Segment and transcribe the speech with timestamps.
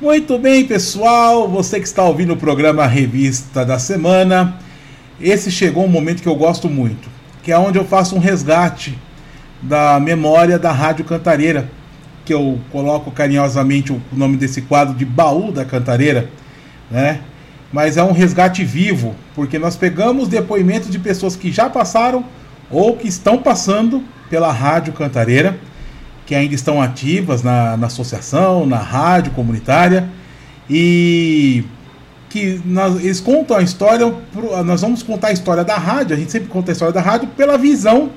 [0.00, 4.56] Muito bem, pessoal, você que está ouvindo o programa Revista da Semana,
[5.20, 7.08] esse chegou um momento que eu gosto muito,
[7.42, 8.96] que é onde eu faço um resgate
[9.60, 11.68] da memória da Rádio Cantareira,
[12.24, 16.30] que eu coloco carinhosamente o nome desse quadro de Baú da Cantareira,
[16.88, 17.20] né?
[17.72, 22.24] Mas é um resgate vivo, porque nós pegamos depoimentos de pessoas que já passaram
[22.70, 25.58] ou que estão passando pela Rádio Cantareira
[26.28, 30.10] que ainda estão ativas na, na associação, na rádio comunitária,
[30.68, 31.64] e
[32.28, 34.14] que nós, eles contam a história,
[34.62, 37.28] nós vamos contar a história da rádio, a gente sempre conta a história da rádio
[37.28, 38.10] pela visão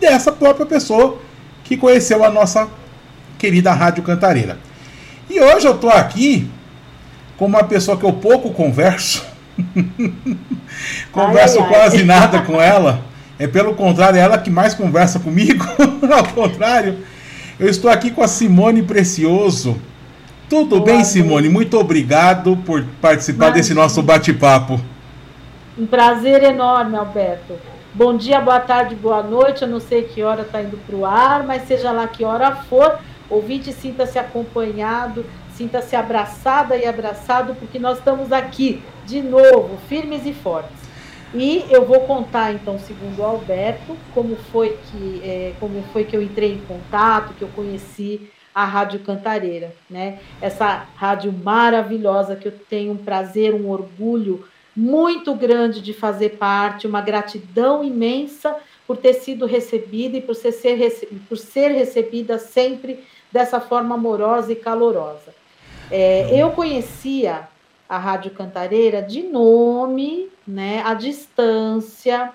[0.00, 1.18] dessa própria pessoa
[1.62, 2.66] que conheceu a nossa
[3.36, 4.56] querida Rádio Cantareira.
[5.28, 6.50] E hoje eu estou aqui
[7.36, 9.22] com uma pessoa que eu pouco converso,
[11.12, 12.04] converso ai, ai, quase ai.
[12.04, 13.02] nada com ela,
[13.38, 15.66] é pelo contrário, é ela que mais conversa comigo,
[16.10, 16.96] ao contrário.
[17.58, 19.76] Eu estou aqui com a Simone Precioso.
[20.48, 21.48] Tudo Olá, bem, Simone?
[21.48, 23.56] Muito obrigado por participar Imagina.
[23.56, 24.80] desse nosso bate-papo.
[25.76, 27.54] Um prazer enorme, Alberto.
[27.92, 29.62] Bom dia, boa tarde, boa noite.
[29.62, 32.54] Eu não sei que hora está indo para o ar, mas seja lá que hora
[32.54, 32.96] for,
[33.28, 40.32] ouvinte, sinta-se acompanhado, sinta-se abraçada e abraçado, porque nós estamos aqui de novo, firmes e
[40.32, 40.87] fortes.
[41.34, 46.16] E eu vou contar, então, segundo o Alberto, como foi que, é, como foi que
[46.16, 50.18] eu entrei em contato, que eu conheci a Rádio Cantareira, né?
[50.40, 56.86] Essa rádio maravilhosa que eu tenho um prazer, um orgulho muito grande de fazer parte,
[56.86, 58.56] uma gratidão imensa
[58.86, 64.52] por ter sido recebida e por ser, ser, por ser recebida sempre dessa forma amorosa
[64.52, 65.34] e calorosa.
[65.90, 67.48] É, eu conhecia
[67.88, 72.32] a Rádio Cantareira de nome, né, à distância,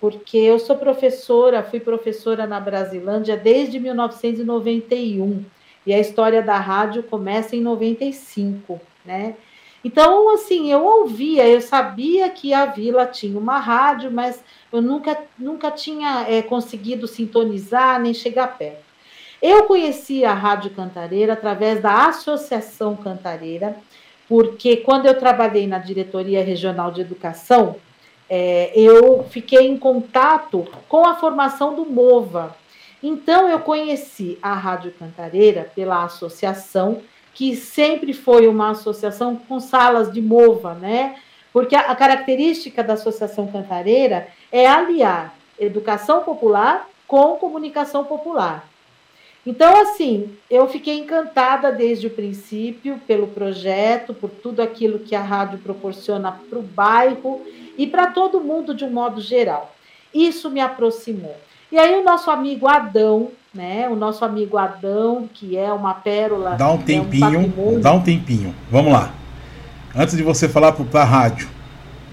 [0.00, 5.44] porque eu sou professora, fui professora na Brasilândia desde 1991
[5.86, 9.36] e a história da rádio começa em 95, né?
[9.82, 15.16] Então, assim, eu ouvia, eu sabia que a vila tinha uma rádio, mas eu nunca,
[15.38, 18.90] nunca tinha é, conseguido sintonizar nem chegar perto.
[19.40, 23.74] Eu conheci a Rádio Cantareira através da Associação Cantareira,
[24.30, 27.74] porque quando eu trabalhei na diretoria regional de educação,
[28.28, 32.54] é, eu fiquei em contato com a formação do MOVA.
[33.02, 37.02] Então, eu conheci a Rádio Cantareira pela associação,
[37.34, 41.16] que sempre foi uma associação com salas de MOVA, né?
[41.52, 48.69] Porque a, a característica da Associação Cantareira é aliar educação popular com comunicação popular.
[49.46, 55.22] Então, assim, eu fiquei encantada desde o princípio pelo projeto, por tudo aquilo que a
[55.22, 57.40] rádio proporciona para o bairro
[57.78, 59.74] e para todo mundo de um modo geral.
[60.12, 61.34] Isso me aproximou.
[61.72, 63.88] E aí o nosso amigo Adão, né?
[63.88, 66.56] O nosso amigo Adão, que é uma pérola.
[66.56, 68.54] Dá um tempinho, é um dá um tempinho.
[68.70, 69.14] Vamos lá.
[69.94, 71.48] Antes de você falar para a rádio,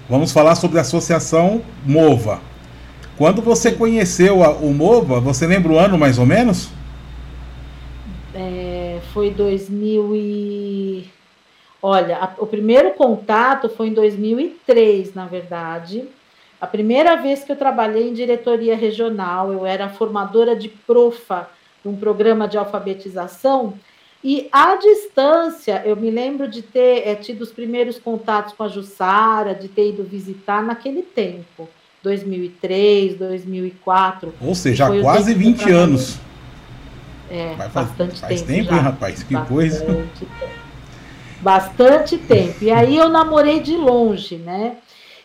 [0.08, 2.40] vamos falar sobre a associação Mova.
[3.16, 6.70] Quando você conheceu a, o Mova, você lembra o ano mais ou menos?
[9.18, 11.04] Foi 2000 e...
[11.82, 16.04] Olha, a, o primeiro contato foi em 2003, na verdade.
[16.60, 21.48] A primeira vez que eu trabalhei em diretoria regional, eu era formadora de profa,
[21.84, 23.74] um programa de alfabetização,
[24.22, 28.68] e à distância, eu me lembro de ter é, tido os primeiros contatos com a
[28.68, 31.68] Jussara, de ter ido visitar naquele tempo,
[32.04, 34.32] 2003, 2004.
[34.40, 36.27] Ou seja, há quase 20 anos.
[37.30, 38.52] É, Vai faz, bastante faz tempo.
[38.52, 38.80] tempo, já.
[38.80, 39.22] rapaz?
[39.22, 39.84] Que bastante coisa.
[39.84, 40.08] Tempo.
[41.40, 42.64] Bastante tempo.
[42.64, 44.78] E aí eu namorei de longe, né?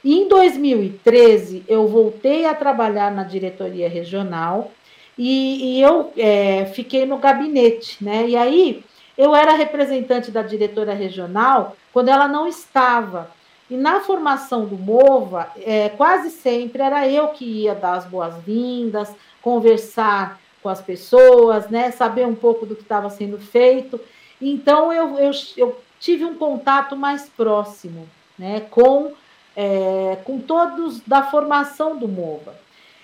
[0.03, 4.72] E em 2013 eu voltei a trabalhar na diretoria regional
[5.18, 8.28] e, e eu é, fiquei no gabinete, né?
[8.28, 8.84] E aí
[9.18, 13.31] eu era representante da diretora regional quando ela não estava.
[13.70, 19.09] E na formação do MOVA, é, quase sempre era eu que ia dar as boas-vindas,
[19.41, 21.91] conversar com as pessoas, né?
[21.91, 24.00] Saber um pouco do que estava sendo feito.
[24.41, 28.08] Então eu, eu, eu, tive um contato mais próximo,
[28.40, 28.61] né?
[28.72, 29.11] Com
[29.55, 32.55] é, com todos da formação do MOVA.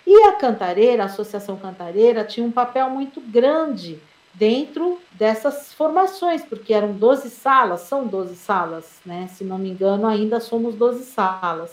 [0.07, 4.00] E a Cantareira, a Associação Cantareira, tinha um papel muito grande
[4.34, 9.28] dentro dessas formações, porque eram 12 salas, são 12 salas, né?
[9.28, 11.72] Se não me engano, ainda somos 12 salas.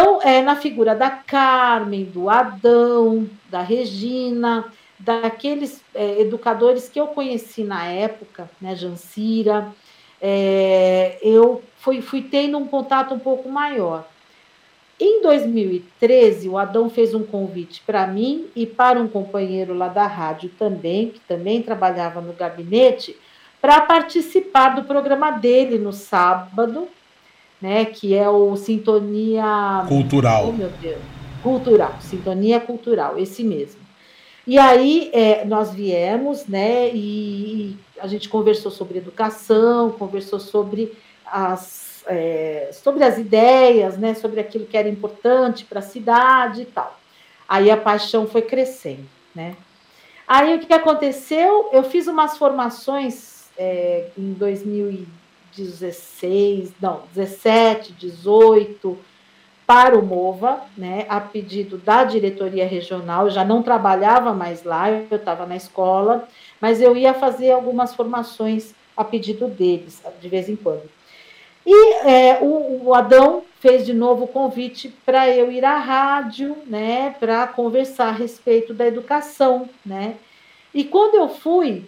[0.00, 7.08] Então, é na figura da Carmen, do Adão, da Regina, daqueles é, educadores que eu
[7.08, 9.72] conheci na época, né, Jancira,
[10.22, 14.06] é, eu fui, fui tendo um contato um pouco maior.
[15.00, 20.06] Em 2013, o Adão fez um convite para mim e para um companheiro lá da
[20.06, 23.16] rádio também, que também trabalhava no gabinete,
[23.60, 26.86] para participar do programa dele no sábado,
[27.60, 30.48] né, que é o Sintonia Cultural.
[30.48, 31.00] Oh, meu Deus.
[31.42, 33.80] Cultural, Sintonia Cultural, esse mesmo.
[34.46, 40.96] E aí é, nós viemos, né, e a gente conversou sobre educação, conversou sobre
[41.26, 46.64] as, é, sobre as ideias, né, sobre aquilo que era importante para a cidade e
[46.64, 46.98] tal.
[47.46, 49.54] Aí a paixão foi crescendo, né.
[50.26, 51.70] Aí o que aconteceu?
[51.72, 54.32] Eu fiz umas formações é, em
[55.62, 58.98] 2016, não, 17, 18,
[59.66, 64.90] para o MOVA, né, a pedido da diretoria regional, eu já não trabalhava mais lá,
[64.90, 66.26] eu estava na escola,
[66.58, 70.88] mas eu ia fazer algumas formações a pedido deles, de vez em quando.
[71.66, 76.56] E é, o, o, Adão fez de novo o convite para eu ir à rádio,
[76.64, 80.14] né, para conversar a respeito da educação, né.
[80.72, 81.84] E quando eu fui,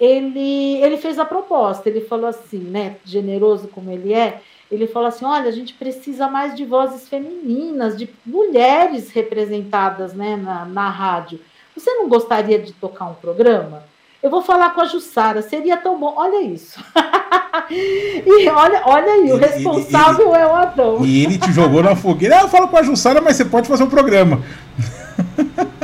[0.00, 4.40] ele, ele fez a proposta, ele falou assim, né, generoso como ele é,
[4.72, 10.34] ele falou assim: olha, a gente precisa mais de vozes femininas, de mulheres representadas né,
[10.34, 11.38] na, na rádio.
[11.76, 13.84] Você não gostaria de tocar um programa?
[14.22, 16.14] Eu vou falar com a Jussara, seria tão bom.
[16.16, 16.82] Olha isso.
[17.70, 21.04] e olha, olha aí, o responsável ele, ele, é o Adão.
[21.04, 22.38] E ele te jogou na fogueira.
[22.38, 24.42] Ah, eu falo com a Jussara, mas você pode fazer um programa.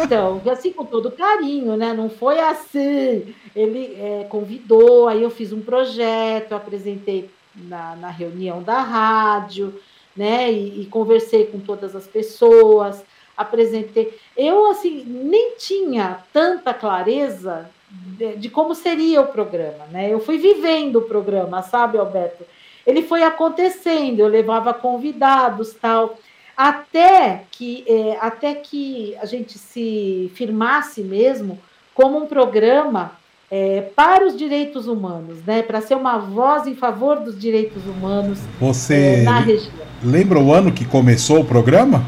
[0.04, 1.92] Então, assim, com todo carinho, né?
[1.92, 3.34] Não foi assim.
[3.54, 9.74] Ele é, convidou, aí eu fiz um projeto, apresentei na, na reunião da rádio,
[10.16, 10.50] né?
[10.52, 13.02] E, e, conversei com todas as pessoas,
[13.36, 14.16] apresentei.
[14.36, 20.12] Eu, assim, nem tinha tanta clareza de, de como seria o programa, né?
[20.12, 22.44] Eu fui vivendo o programa, sabe, Alberto?
[22.86, 26.16] Ele foi acontecendo, eu levava convidados, tal
[26.58, 31.56] até que, é, até que a gente se firmasse mesmo
[31.94, 33.12] como um programa
[33.48, 35.62] é, para os direitos humanos, né?
[35.62, 39.72] Para ser uma voz em favor dos direitos humanos Você é, na região.
[40.02, 42.04] Lembra o ano que começou o programa?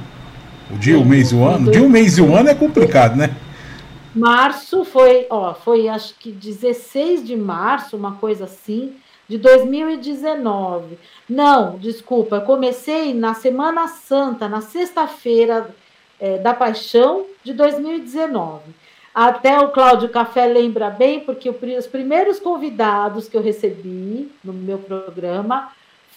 [0.69, 1.71] O dia, Sim, o mês e o ano?
[1.71, 3.31] Dia, o mês e o ano é complicado, né?
[4.13, 8.95] Março foi, ó, foi acho que 16 de março, uma coisa assim,
[9.31, 10.99] de 2019.
[11.29, 15.71] Não, desculpa, comecei na Semana Santa, na sexta-feira
[16.19, 18.61] é, da Paixão de 2019.
[19.15, 24.79] Até o Cláudio Café lembra bem, porque os primeiros convidados que eu recebi no meu
[24.79, 25.71] programa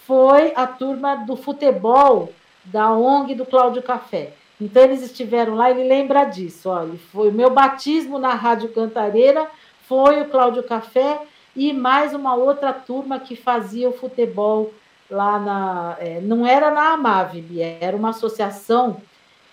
[0.08, 2.34] foi a turma do futebol
[2.66, 4.34] da ONG do Cláudio Café.
[4.60, 6.68] Então eles estiveram lá, ele lembra disso.
[6.68, 9.48] Olha, foi o meu batismo na Rádio Cantareira,
[9.88, 11.22] foi o Cláudio Café
[11.56, 14.74] e mais uma outra turma que fazia o futebol
[15.10, 15.98] lá na.
[16.00, 18.98] É, não era na Amavib, era uma associação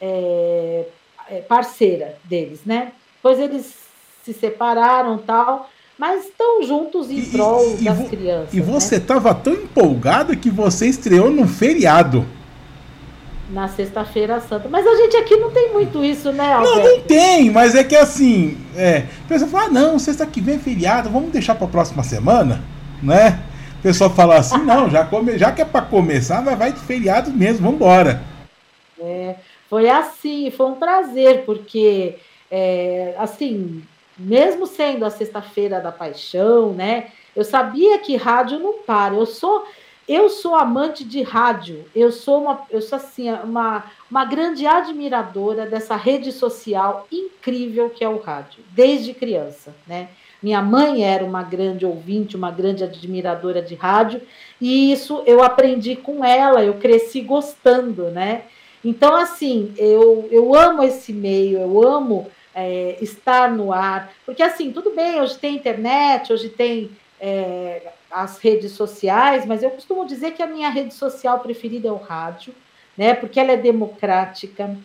[0.01, 0.87] é,
[1.29, 2.93] é parceira deles, né?
[3.17, 3.75] Depois eles
[4.25, 5.69] se separaram tal,
[5.99, 8.55] mas estão juntos em e, prol e, das e crianças.
[8.55, 9.41] E você estava né?
[9.45, 12.27] tão empolgada que você estreou num feriado.
[13.51, 14.69] Na sexta-feira santa.
[14.69, 16.79] Mas a gente aqui não tem muito isso, né, Alberto?
[16.79, 20.41] Não, não tem, mas é que assim, é, a pessoa fala, ah, não, sexta que
[20.41, 22.63] vem é feriado, vamos deixar para a próxima semana,
[23.03, 23.41] né?
[23.81, 26.81] O pessoal fala assim, não, já, come, já que é para começar, vai, vai de
[26.81, 28.23] feriado mesmo, vamos embora.
[29.01, 29.35] É,
[29.69, 32.19] foi assim, foi um prazer, porque
[32.51, 33.83] é, assim,
[34.19, 37.07] mesmo sendo a sexta-feira da paixão, né?
[37.35, 39.15] Eu sabia que rádio não para.
[39.15, 39.65] Eu sou
[40.09, 41.85] eu sou amante de rádio.
[41.95, 48.03] Eu sou uma eu sou assim, uma uma grande admiradora dessa rede social incrível que
[48.03, 50.09] é o rádio, desde criança, né?
[50.43, 54.23] Minha mãe era uma grande ouvinte, uma grande admiradora de rádio,
[54.61, 58.45] e isso eu aprendi com ela, eu cresci gostando, né?
[58.83, 64.11] Então, assim, eu, eu amo esse meio, eu amo é, estar no ar.
[64.25, 66.91] Porque, assim, tudo bem, hoje tem internet, hoje tem
[67.21, 71.93] é, as redes sociais, mas eu costumo dizer que a minha rede social preferida é
[71.93, 72.55] o rádio,
[72.97, 73.15] né?
[73.15, 74.77] Porque ela é democrática,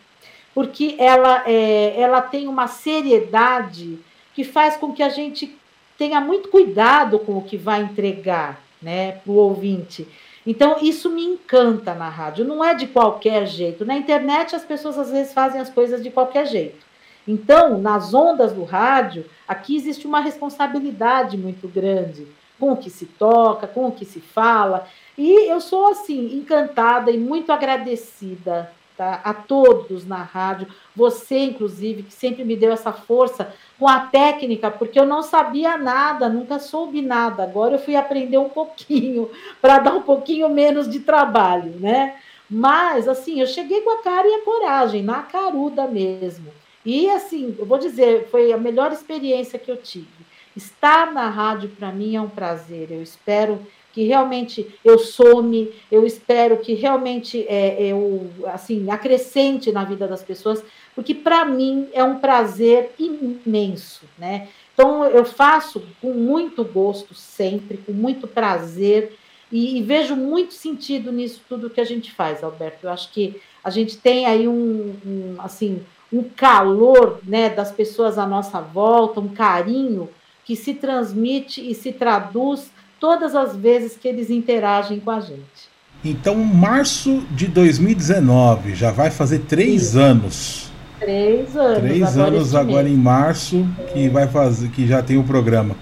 [0.53, 3.99] porque ela, é, ela tem uma seriedade
[4.33, 5.57] que faz com que a gente
[5.97, 10.07] tenha muito cuidado com o que vai entregar né, para o ouvinte.
[10.45, 12.45] Então, isso me encanta na rádio.
[12.45, 13.85] Não é de qualquer jeito.
[13.85, 16.85] Na internet, as pessoas às vezes fazem as coisas de qualquer jeito.
[17.27, 22.27] Então, nas ondas do rádio, aqui existe uma responsabilidade muito grande
[22.59, 24.87] com o que se toca, com o que se fala.
[25.17, 32.03] E eu sou, assim, encantada e muito agradecida tá, a todos na rádio, você, inclusive,
[32.03, 36.59] que sempre me deu essa força com a técnica, porque eu não sabia nada, nunca
[36.59, 37.43] soube nada.
[37.43, 39.29] Agora eu fui aprender um pouquinho,
[39.61, 42.15] para dar um pouquinho menos de trabalho, né?
[42.49, 46.53] Mas, assim, eu cheguei com a cara e a coragem, na caruda mesmo.
[46.85, 50.07] E assim, eu vou dizer, foi a melhor experiência que eu tive.
[50.55, 52.91] Estar na rádio para mim é um prazer.
[52.91, 53.59] Eu espero
[53.95, 60.21] que realmente eu some, eu espero que realmente é, eu assim acrescente na vida das
[60.21, 60.61] pessoas,
[60.93, 64.49] porque para mim é um prazer imenso, né?
[64.73, 69.15] Então eu faço com muito gosto sempre, com muito prazer
[69.49, 72.87] e, e vejo muito sentido nisso tudo que a gente faz, Alberto.
[72.87, 75.81] Eu acho que a gente tem aí um, um assim
[76.11, 80.09] um calor, né, das pessoas à nossa volta, um carinho
[80.45, 85.75] que se transmite e se traduz todas as vezes que eles interagem com a gente.
[86.03, 89.99] Então, março de 2019, já vai fazer três Sim.
[89.99, 90.71] anos.
[90.99, 91.79] Três anos.
[91.79, 95.75] Três agora anos agora em março que vai fazer, que já tem o programa.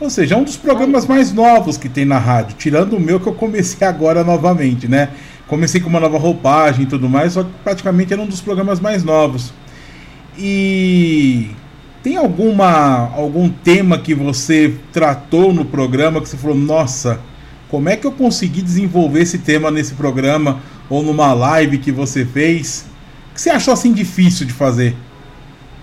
[0.00, 3.18] Ou seja, é um dos programas mais novos que tem na rádio, tirando o meu
[3.18, 5.10] que eu comecei agora novamente, né?
[5.46, 8.78] Comecei com uma nova roupagem e tudo mais, só que praticamente era um dos programas
[8.80, 9.52] mais novos.
[10.36, 11.50] E
[12.02, 17.20] tem alguma algum tema que você tratou no programa que você falou, nossa,
[17.68, 22.24] como é que eu consegui desenvolver esse tema nesse programa ou numa live que você
[22.24, 22.86] fez?
[23.34, 24.96] Que você achou assim difícil de fazer?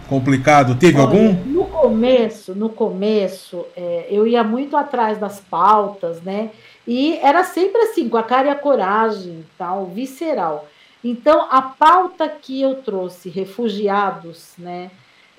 [0.08, 0.76] Complicado?
[0.76, 1.34] Teve Olha, algum?
[1.46, 6.50] No começo, no começo, é, eu ia muito atrás das pautas, né?
[6.88, 10.68] E era sempre assim, com a cara e a coragem, tal, visceral.
[11.04, 14.90] Então, a pauta que eu trouxe, refugiados, né?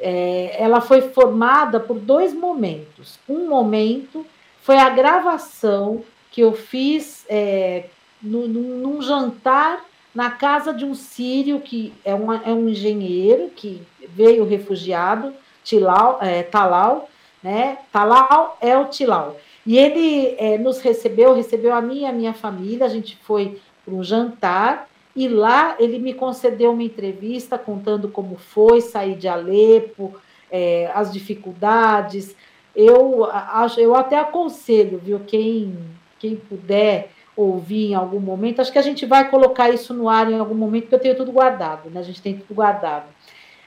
[0.00, 3.18] É, ela foi formada por dois momentos.
[3.28, 4.26] Um momento
[4.62, 7.84] foi a gravação que eu fiz é,
[8.22, 9.84] no, num jantar
[10.14, 16.18] na casa de um sírio que é, uma, é um engenheiro que veio refugiado, Tilau,
[16.22, 17.08] é, Talau,
[17.42, 17.78] né?
[17.92, 19.36] Talau é o Tilau.
[19.66, 23.60] E ele é, nos recebeu, recebeu a mim e a minha família, a gente foi
[23.84, 29.26] para um jantar e lá ele me concedeu uma entrevista contando como foi sair de
[29.26, 30.14] Alepo,
[30.50, 32.36] é, as dificuldades.
[32.74, 35.74] Eu, acho, eu até aconselho, viu, quem,
[36.18, 40.30] quem puder ouvir em algum momento, acho que a gente vai colocar isso no ar
[40.30, 42.00] em algum momento, porque eu tenho tudo guardado, né?
[42.00, 43.06] A gente tem tudo guardado.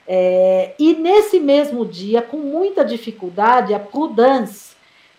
[0.08, 4.76] É, e nesse mesmo dia, com muita dificuldade, a Prudence,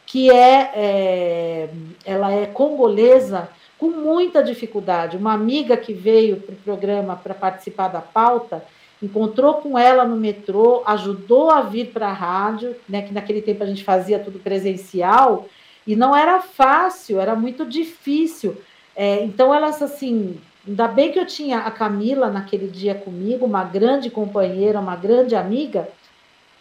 [0.07, 1.69] que é, é
[2.05, 3.49] ela é congolesa,
[3.81, 5.17] com muita dificuldade.
[5.17, 8.63] Uma amiga que veio para o programa para participar da pauta
[9.03, 13.63] encontrou com ela no metrô, ajudou a vir para a rádio, né, que naquele tempo
[13.65, 15.49] a gente fazia tudo presencial,
[15.87, 18.59] e não era fácil, era muito difícil.
[18.95, 23.65] É, então, elas, assim, ainda bem que eu tinha a Camila naquele dia comigo, uma
[23.65, 25.89] grande companheira, uma grande amiga,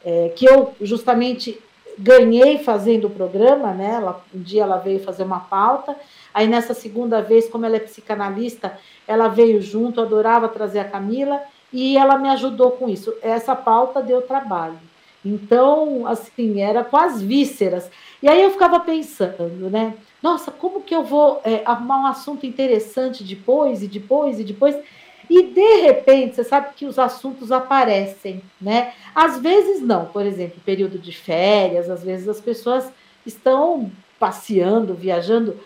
[0.05, 1.59] é, que eu justamente
[2.00, 3.96] ganhei fazendo o programa, né?
[3.96, 5.96] Ela, um dia ela veio fazer uma pauta,
[6.34, 8.77] Aí nessa segunda vez, como ela é psicanalista,
[9.08, 11.41] ela veio junto, adorava trazer a Camila
[11.74, 13.13] e ela me ajudou com isso.
[13.22, 14.79] Essa pauta deu trabalho.
[15.25, 17.89] Então, assim, era com as vísceras.
[18.22, 19.96] E aí eu ficava pensando, né?
[20.22, 24.77] Nossa, como que eu vou é, arrumar um assunto interessante depois e depois e depois?
[25.29, 28.93] E de repente, você sabe que os assuntos aparecem, né?
[29.13, 32.91] Às vezes não, por exemplo, período de férias, às vezes as pessoas
[33.25, 35.59] estão passeando, viajando,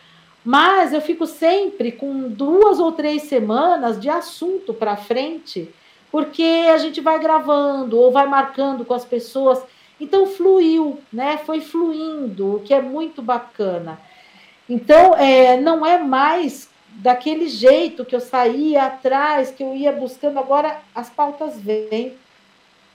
[0.44, 5.74] mas eu fico sempre com duas ou três semanas de assunto para frente,
[6.12, 9.64] porque a gente vai gravando ou vai marcando com as pessoas.
[10.00, 11.38] Então fluiu, né?
[11.38, 13.98] Foi fluindo, o que é muito bacana.
[14.70, 20.40] Então, é, não é mais daquele jeito que eu saía atrás, que eu ia buscando.
[20.40, 22.14] Agora as pautas vêm,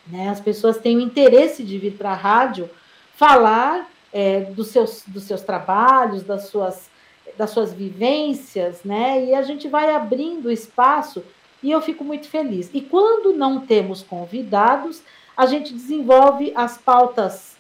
[0.07, 0.29] né?
[0.29, 2.69] As pessoas têm o interesse de vir para a rádio
[3.15, 6.89] falar é, dos, seus, dos seus trabalhos, das suas
[7.37, 9.25] das suas vivências, né?
[9.27, 11.23] E a gente vai abrindo espaço
[11.63, 12.69] e eu fico muito feliz.
[12.75, 15.03] E quando não temos convidados,
[15.37, 17.57] a gente desenvolve as pautas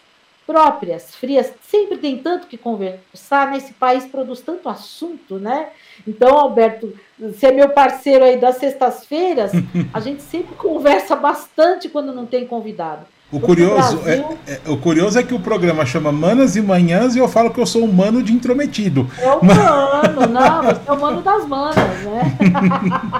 [0.48, 1.52] próprias, frias.
[1.70, 5.66] Sempre tem tanto que conversar, nesse país produz tanto assunto, né?
[6.06, 9.52] Então, Alberto, você é meu parceiro aí das sextas-feiras,
[9.92, 13.02] a gente sempre conversa bastante quando não tem convidado.
[13.30, 17.18] O curioso, é, é, o curioso é que o programa chama Manas e Manhãs e
[17.18, 19.06] eu falo que eu sou um mano de intrometido.
[19.18, 22.38] É o mano, não, você é o mano das manas, né?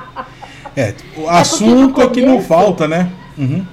[0.75, 3.12] é, o é assunto começo, é que não falta, né?
[3.37, 3.66] Uhum.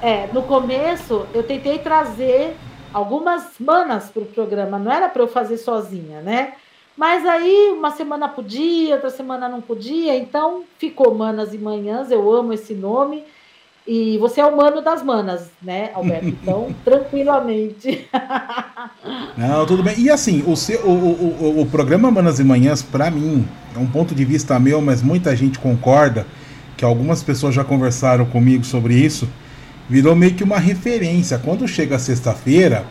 [0.00, 2.56] É, no começo eu tentei trazer
[2.94, 6.52] algumas manas para o programa, não era para eu fazer sozinha, né?
[6.96, 12.32] Mas aí uma semana podia, outra semana não podia, então ficou Manas e Manhãs, eu
[12.32, 13.24] amo esse nome.
[13.86, 16.26] E você é o mano das manas, né, Alberto?
[16.26, 18.08] Então, tranquilamente.
[19.36, 19.94] Não, tudo bem.
[19.98, 23.46] E assim, o, seu, o, o, o programa Manas e Manhãs, para mim,
[23.76, 26.26] é um ponto de vista meu, mas muita gente concorda,
[26.78, 29.28] que algumas pessoas já conversaram comigo sobre isso,
[29.88, 31.38] virou meio que uma referência.
[31.38, 32.84] Quando chega sexta-feira,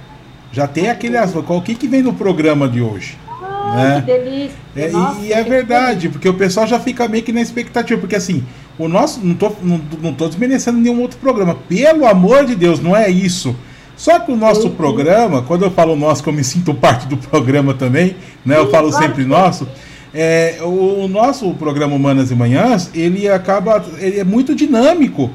[0.54, 1.52] Já tem aquele assunto.
[1.52, 3.18] O que, que vem no programa de hoje?
[3.42, 4.02] Ah, né?
[4.02, 4.56] que delícia.
[4.76, 8.16] É, Nossa, e é verdade, porque o pessoal já fica meio que na expectativa, porque
[8.16, 8.44] assim,
[8.78, 9.20] o nosso.
[9.26, 11.56] Não tô, não, não tô desmerecendo nenhum outro programa.
[11.68, 13.56] Pelo amor de Deus, não é isso.
[13.96, 14.76] Só que o nosso uhum.
[14.76, 18.58] programa, quando eu falo nosso, que eu me sinto parte do programa também, né?
[18.58, 19.68] Eu falo sempre nosso.
[20.14, 23.84] É, o, o nosso programa Humanas e Manhãs, ele acaba.
[23.98, 25.32] Ele é muito dinâmico.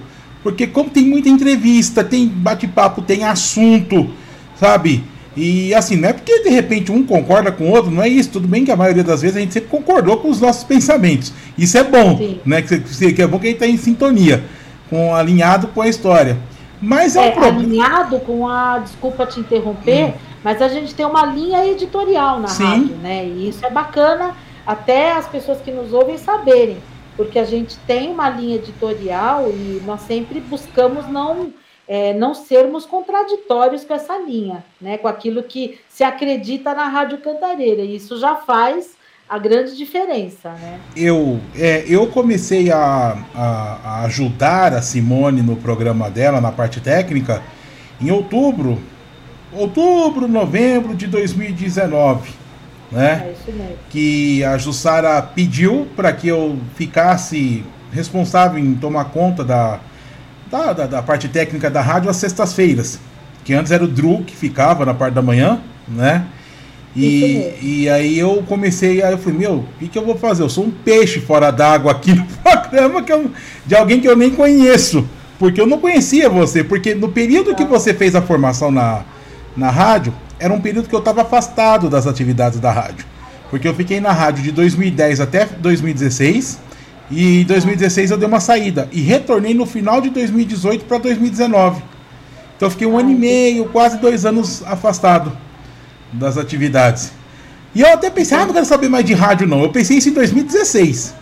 [0.48, 4.08] Porque como tem muita entrevista, tem bate-papo, tem assunto,
[4.58, 5.04] sabe?
[5.36, 8.30] E assim, não é porque de repente um concorda com o outro, não é isso.
[8.30, 11.34] Tudo bem que a maioria das vezes a gente sempre concordou com os nossos pensamentos.
[11.56, 12.40] Isso é bom, Sim.
[12.46, 12.62] né?
[12.62, 14.42] Que, que é bom que a gente está em sintonia,
[14.88, 16.38] com, alinhado com a história.
[16.80, 17.60] Mas é, é um problema.
[17.60, 18.78] Alinhado com a.
[18.78, 20.12] Desculpa te interromper, hum.
[20.42, 22.64] mas a gente tem uma linha editorial na Sim.
[22.64, 23.26] rádio, né?
[23.26, 24.34] E isso é bacana
[24.66, 26.78] até as pessoas que nos ouvem saberem,
[27.18, 31.52] porque a gente tem uma linha editorial e nós sempre buscamos não
[31.88, 37.18] é, não sermos contraditórios com essa linha, né, com aquilo que se acredita na Rádio
[37.18, 37.82] Cantareira.
[37.82, 38.90] E isso já faz
[39.28, 40.78] a grande diferença, né?
[40.94, 46.80] Eu, é, eu comecei a, a, a, ajudar a Simone no programa dela, na parte
[46.80, 47.42] técnica,
[48.00, 48.78] em outubro,
[49.52, 52.47] outubro, novembro de 2019
[52.90, 53.32] né?
[53.48, 53.74] É.
[53.90, 59.80] Que a Jussara pediu para que eu ficasse responsável em tomar conta da,
[60.50, 62.98] da, da, da parte técnica da rádio às sextas-feiras.
[63.44, 66.26] Que antes era o Drew que ficava na parte da manhã, né?
[66.96, 70.42] E, e aí eu comecei, aí eu falei, meu, o que, que eu vou fazer?
[70.42, 73.30] Eu sou um peixe fora d'água aqui no programa que eu,
[73.64, 75.06] de alguém que eu nem conheço.
[75.38, 76.64] Porque eu não conhecia você.
[76.64, 77.70] Porque no período que tá.
[77.70, 79.04] você fez a formação na,
[79.56, 83.04] na rádio, era um período que eu estava afastado das atividades da rádio.
[83.50, 86.58] Porque eu fiquei na rádio de 2010 até 2016.
[87.10, 88.88] E em 2016 eu dei uma saída.
[88.92, 91.82] E retornei no final de 2018 para 2019.
[92.56, 95.32] Então eu fiquei um ano e meio, quase dois anos afastado
[96.12, 97.12] das atividades.
[97.74, 99.62] E eu até pensei, ah, não quero saber mais de rádio não.
[99.62, 101.14] Eu pensei isso em 2016.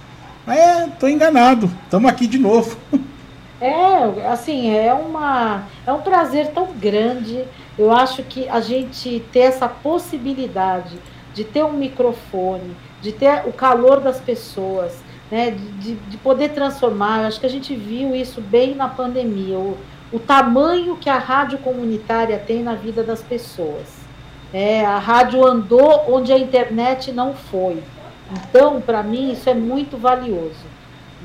[0.47, 1.71] Mas é, tô enganado.
[1.85, 2.77] Estamos aqui de novo.
[3.61, 7.47] É, assim, é uma é um prazer tão grande
[7.79, 10.99] eu acho que a gente ter essa possibilidade
[11.35, 14.99] de ter um microfone, de ter o calor das pessoas,
[15.31, 19.59] né, de, de poder transformar, eu acho que a gente viu isso bem na pandemia,
[19.59, 19.77] o,
[20.11, 24.07] o tamanho que a rádio comunitária tem na vida das pessoas.
[24.55, 27.83] É, a rádio andou onde a internet não foi.
[28.31, 30.76] Então, para mim, isso é muito valioso.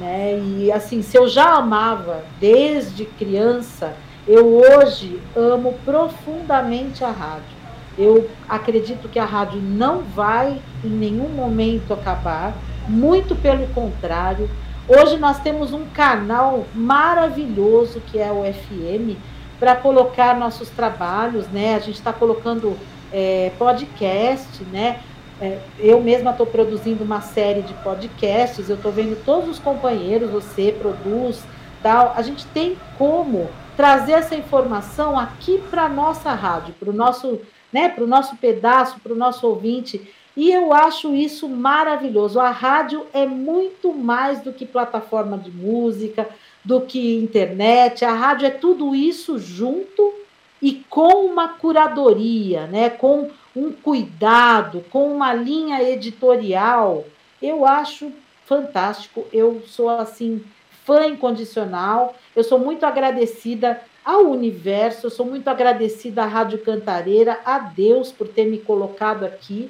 [0.01, 0.39] Né?
[0.57, 3.93] E assim, se eu já amava desde criança,
[4.27, 7.61] eu hoje amo profundamente a rádio.
[7.95, 12.55] Eu acredito que a rádio não vai em nenhum momento acabar,
[12.87, 14.49] muito pelo contrário.
[14.87, 19.19] Hoje nós temos um canal maravilhoso que é o FM
[19.59, 21.75] para colocar nossos trabalhos, né?
[21.75, 22.75] A gente está colocando
[23.13, 24.99] é, podcast, né?
[25.41, 30.30] É, eu mesma estou produzindo uma série de podcasts, eu estou vendo todos os companheiros,
[30.30, 31.43] você produz,
[31.82, 32.13] tal.
[32.15, 37.41] A gente tem como trazer essa informação aqui para a nossa rádio, para o nosso,
[37.73, 40.13] né, para o nosso pedaço, para o nosso ouvinte.
[40.38, 42.39] E eu acho isso maravilhoso.
[42.39, 46.30] A rádio é muito mais do que plataforma de música,
[46.63, 48.06] do que internet.
[48.06, 50.13] A rádio é tudo isso junto
[50.62, 57.05] e com uma curadoria, né, com um cuidado, com uma linha editorial.
[57.41, 58.11] Eu acho
[58.45, 59.25] fantástico.
[59.31, 60.43] Eu sou assim
[60.85, 62.15] fã incondicional.
[62.35, 68.11] Eu sou muito agradecida ao universo, eu sou muito agradecida à Rádio Cantareira, a Deus
[68.11, 69.69] por ter me colocado aqui,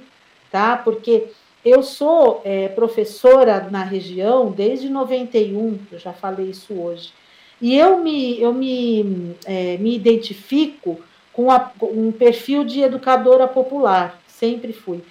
[0.50, 0.78] tá?
[0.78, 1.28] Porque
[1.64, 7.14] eu sou é, professora na região desde 91, eu já falei isso hoje.
[7.62, 11.00] E eu me, eu me, é, me identifico
[11.34, 15.04] com, a, um perfil de educadora popular, sempre fui.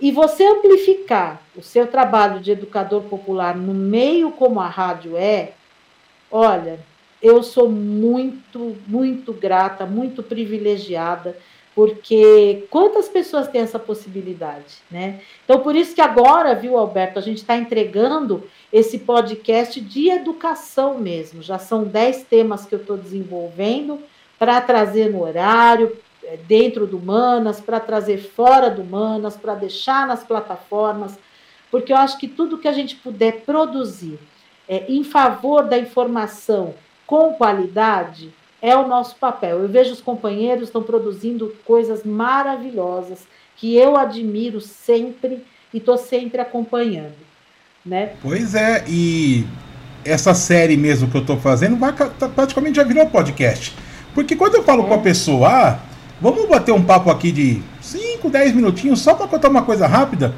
[0.00, 5.52] E você amplificar o seu trabalho de educador popular no meio como a rádio é,
[6.30, 6.78] olha,
[7.20, 11.36] eu sou muito, muito grata, muito privilegiada,
[11.74, 15.20] porque quantas pessoas têm essa possibilidade, né?
[15.44, 20.98] Então, por isso que agora, viu, Alberto, a gente está entregando esse podcast de educação
[20.98, 21.40] mesmo.
[21.40, 24.00] Já são dez temas que eu estou desenvolvendo
[24.38, 30.06] para trazer no horário, é, dentro do Manas, para trazer fora do Manas, para deixar
[30.06, 31.18] nas plataformas,
[31.70, 34.18] porque eu acho que tudo que a gente puder produzir
[34.68, 36.74] é, em favor da informação
[37.06, 39.62] com qualidade é o nosso papel.
[39.62, 46.40] Eu vejo os companheiros estão produzindo coisas maravilhosas que eu admiro sempre e estou sempre
[46.40, 47.16] acompanhando.
[47.84, 48.14] Né?
[48.20, 49.46] Pois é, e
[50.04, 53.74] essa série mesmo que eu estou fazendo vai, tá, praticamente já virou podcast.
[54.18, 54.86] Porque quando eu falo é.
[54.88, 55.78] com a pessoa, ah,
[56.20, 60.34] Vamos bater um papo aqui de 5, 10 minutinhos só para contar uma coisa rápida.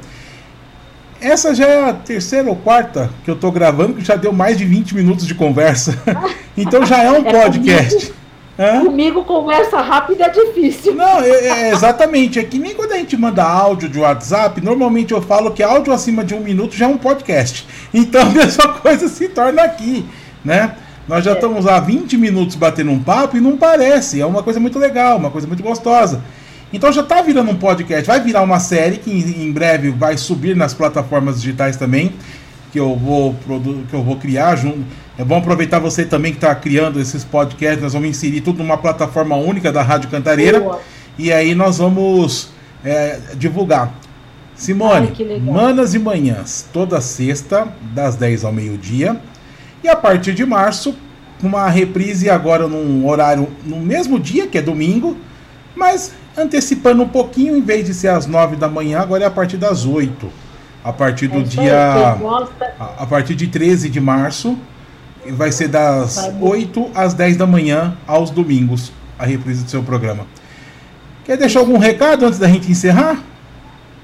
[1.19, 4.57] Essa já é a terceira ou quarta que eu tô gravando, que já deu mais
[4.57, 5.97] de 20 minutos de conversa.
[6.55, 8.13] então já é um é podcast.
[8.55, 10.93] Comigo, comigo, conversa rápida é difícil.
[10.93, 12.37] Não, é, é, exatamente.
[12.37, 15.91] É que nem quando a gente manda áudio de WhatsApp, normalmente eu falo que áudio
[15.91, 17.67] acima de um minuto já é um podcast.
[17.91, 20.05] Então a mesma coisa se torna aqui,
[20.45, 20.75] né?
[21.07, 24.21] Nós já estamos há 20 minutos batendo um papo e não parece.
[24.21, 26.21] É uma coisa muito legal, uma coisa muito gostosa.
[26.73, 30.17] Então já está virando um podcast, vai virar uma série que em, em, breve vai
[30.17, 32.13] subir nas plataformas digitais também,
[32.71, 33.35] que eu vou,
[33.89, 34.79] que eu vou criar junto.
[35.17, 38.77] É bom aproveitar você também que está criando esses podcasts, nós vamos inserir tudo numa
[38.77, 40.61] plataforma única da Rádio Cantareira.
[40.61, 40.81] Boa.
[41.17, 42.49] E aí nós vamos
[42.85, 43.93] é, divulgar.
[44.55, 49.19] Simone, Ai, Manas e Manhãs, toda sexta, das 10 ao meio-dia.
[49.83, 50.95] E a partir de março,
[51.41, 55.17] uma reprise agora num horário, no mesmo dia, que é domingo,
[55.75, 59.31] mas antecipando um pouquinho, em vez de ser às 9 da manhã, agora é a
[59.31, 60.29] partir das 8.
[60.83, 62.17] A partir do é dia.
[62.79, 64.57] A, a partir de 13 de março,
[65.29, 69.83] vai ser das vai 8 às 10 da manhã, aos domingos, a reprise do seu
[69.83, 70.25] programa.
[71.23, 73.19] Quer deixar algum recado antes da gente encerrar?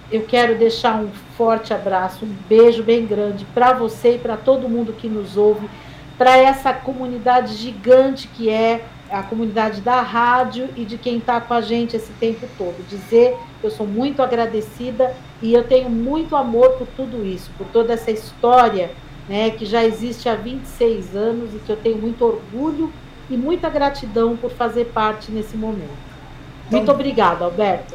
[0.09, 4.69] Eu quero deixar um forte abraço, um beijo bem grande para você e para todo
[4.69, 5.69] mundo que nos ouve,
[6.17, 11.53] para essa comunidade gigante que é a comunidade da rádio e de quem está com
[11.53, 12.87] a gente esse tempo todo.
[12.87, 17.67] Dizer que eu sou muito agradecida e eu tenho muito amor por tudo isso, por
[17.67, 18.91] toda essa história
[19.27, 22.91] né, que já existe há 26 anos e que eu tenho muito orgulho
[23.29, 26.07] e muita gratidão por fazer parte nesse momento.
[26.67, 27.93] Então, muito obrigada, Alberto.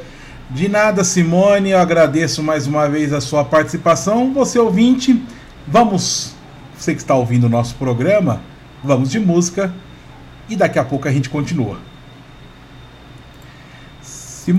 [0.55, 4.35] De nada, Simone, eu agradeço mais uma vez a sua participação.
[4.35, 5.19] Você ouvinte,
[5.67, 6.35] vamos,
[6.77, 8.43] você que está ouvindo o nosso programa,
[8.85, 9.73] vamos de música
[10.51, 11.79] e daqui a pouco a gente continua.